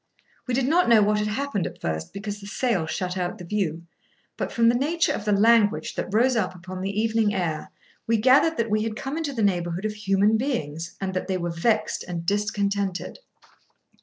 We 0.47 0.55
did 0.55 0.65
not 0.67 0.89
know 0.89 1.03
what 1.03 1.19
had 1.19 1.27
happened 1.27 1.67
at 1.67 1.79
first, 1.79 2.11
because 2.11 2.41
the 2.41 2.47
sail 2.47 2.87
shut 2.87 3.19
out 3.19 3.37
the 3.37 3.45
view, 3.45 3.85
but 4.35 4.51
from 4.51 4.67
the 4.67 4.73
nature 4.73 5.13
of 5.13 5.25
the 5.25 5.31
language 5.31 5.93
that 5.93 6.11
rose 6.11 6.35
up 6.35 6.55
upon 6.55 6.81
the 6.81 6.99
evening 6.99 7.35
air, 7.35 7.69
we 8.07 8.17
gathered 8.17 8.57
that 8.57 8.71
we 8.71 8.81
had 8.81 8.95
come 8.95 9.15
into 9.15 9.31
the 9.31 9.43
neighbourhood 9.43 9.85
of 9.85 9.93
human 9.93 10.37
beings, 10.37 10.95
and 10.99 11.13
that 11.13 11.27
they 11.27 11.37
were 11.37 11.51
vexed 11.51 12.03
and 12.07 12.25
discontented. 12.25 13.19